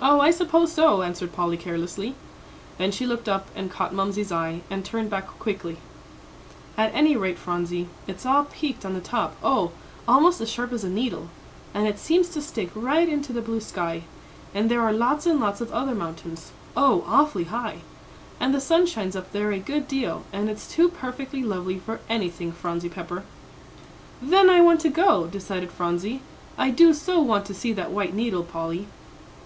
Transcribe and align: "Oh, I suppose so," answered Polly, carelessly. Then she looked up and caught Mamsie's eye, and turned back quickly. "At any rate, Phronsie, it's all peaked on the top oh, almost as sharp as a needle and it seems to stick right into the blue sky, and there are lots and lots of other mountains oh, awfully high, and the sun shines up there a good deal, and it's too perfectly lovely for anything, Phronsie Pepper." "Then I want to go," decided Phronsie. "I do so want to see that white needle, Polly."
"Oh, 0.00 0.20
I 0.20 0.30
suppose 0.30 0.70
so," 0.72 1.02
answered 1.02 1.32
Polly, 1.32 1.56
carelessly. 1.56 2.14
Then 2.78 2.92
she 2.92 3.04
looked 3.04 3.28
up 3.28 3.48
and 3.56 3.68
caught 3.70 3.92
Mamsie's 3.92 4.30
eye, 4.30 4.60
and 4.70 4.84
turned 4.84 5.10
back 5.10 5.26
quickly. 5.40 5.78
"At 6.76 6.94
any 6.94 7.16
rate, 7.16 7.36
Phronsie, 7.36 7.88
it's 8.06 8.24
all 8.24 8.44
peaked 8.44 8.84
on 8.86 8.94
the 8.94 9.00
top 9.00 9.34
oh, 9.42 9.72
almost 10.06 10.40
as 10.40 10.48
sharp 10.48 10.72
as 10.72 10.84
a 10.84 10.88
needle 10.88 11.30
and 11.74 11.88
it 11.88 11.98
seems 11.98 12.28
to 12.30 12.40
stick 12.40 12.70
right 12.76 13.08
into 13.08 13.32
the 13.32 13.42
blue 13.42 13.58
sky, 13.58 14.04
and 14.54 14.70
there 14.70 14.82
are 14.82 14.92
lots 14.92 15.26
and 15.26 15.40
lots 15.40 15.60
of 15.60 15.72
other 15.72 15.96
mountains 15.96 16.52
oh, 16.76 17.02
awfully 17.08 17.44
high, 17.44 17.78
and 18.38 18.54
the 18.54 18.60
sun 18.60 18.86
shines 18.86 19.16
up 19.16 19.32
there 19.32 19.50
a 19.50 19.58
good 19.58 19.88
deal, 19.88 20.22
and 20.32 20.48
it's 20.48 20.70
too 20.72 20.88
perfectly 20.88 21.42
lovely 21.42 21.80
for 21.80 21.98
anything, 22.08 22.52
Phronsie 22.52 22.88
Pepper." 22.88 23.24
"Then 24.22 24.48
I 24.48 24.60
want 24.60 24.80
to 24.82 24.90
go," 24.90 25.26
decided 25.26 25.72
Phronsie. 25.72 26.22
"I 26.56 26.70
do 26.70 26.94
so 26.94 27.20
want 27.20 27.46
to 27.46 27.52
see 27.54 27.72
that 27.72 27.90
white 27.90 28.14
needle, 28.14 28.44
Polly." 28.44 28.86